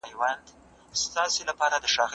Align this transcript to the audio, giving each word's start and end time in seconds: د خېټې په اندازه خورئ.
د 0.03 0.03
خېټې 0.07 1.53
په 1.59 1.63
اندازه 1.67 1.89
خورئ. 1.93 2.07